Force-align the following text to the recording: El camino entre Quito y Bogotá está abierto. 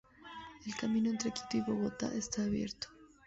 El 0.65 0.75
camino 0.75 1.11
entre 1.11 1.29
Quito 1.31 1.57
y 1.57 1.61
Bogotá 1.61 2.11
está 2.15 2.41
abierto. 2.41 2.87